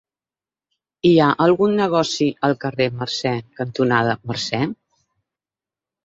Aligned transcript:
Hi 1.09 1.11
ha 1.17 1.25
algun 1.43 1.75
negoci 1.79 2.29
al 2.47 2.55
carrer 2.63 2.87
Mercè 3.01 3.33
cantonada 3.59 4.15
Mercè? 4.31 4.63